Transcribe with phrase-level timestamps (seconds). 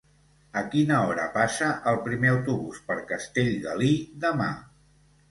[0.59, 3.91] A quina hora passa el primer autobús per Castellgalí
[4.25, 4.49] demà?